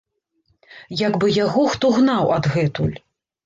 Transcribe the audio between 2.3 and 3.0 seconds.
адгэтуль.